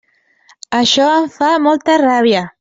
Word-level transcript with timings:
Això 0.79 1.11
em 1.19 1.29
fa 1.37 1.53
molta 1.69 2.01
ràbia. 2.07 2.47